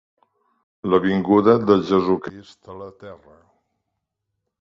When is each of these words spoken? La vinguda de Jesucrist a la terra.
La 0.93 0.99
vinguda 1.03 1.53
de 1.71 1.75
Jesucrist 1.89 2.73
a 2.77 2.79
la 2.79 2.89
terra. 3.05 3.37